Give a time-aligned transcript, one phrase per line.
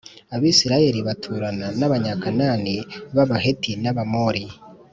[0.35, 2.75] Abisirayeli baturana n’Abanyakanani
[3.15, 4.43] b’Abaheti n’Abamori